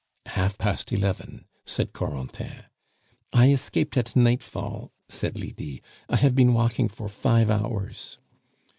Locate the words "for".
6.89-7.07